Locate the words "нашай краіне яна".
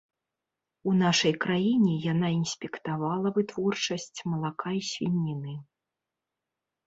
1.01-2.27